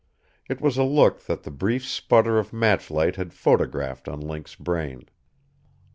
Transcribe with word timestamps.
It 0.49 0.59
was 0.61 0.77
a 0.79 0.83
look 0.83 1.25
that 1.27 1.43
the 1.43 1.51
brief 1.51 1.85
sputter 1.85 2.39
of 2.39 2.51
match 2.51 2.89
light 2.89 3.17
had 3.17 3.35
photographed 3.35 4.07
on 4.09 4.19
Link's 4.19 4.55
brain. 4.55 5.05